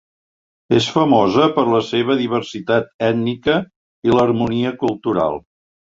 [0.77, 3.59] És famosa per la seva diversitat ètnica
[4.11, 5.39] i l'harmonia cultural.